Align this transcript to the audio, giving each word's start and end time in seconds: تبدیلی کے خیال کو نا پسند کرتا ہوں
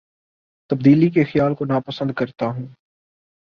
تبدیلی 0.69 1.09
کے 1.09 1.23
خیال 1.23 1.55
کو 1.55 1.65
نا 1.65 1.79
پسند 1.79 2.11
کرتا 2.11 2.45
ہوں 2.45 2.65